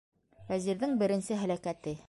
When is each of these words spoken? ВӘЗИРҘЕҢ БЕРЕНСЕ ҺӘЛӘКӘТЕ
ВӘЗИРҘЕҢ 0.47 0.97
БЕРЕНСЕ 1.03 1.39
ҺӘЛӘКӘТЕ 1.45 1.99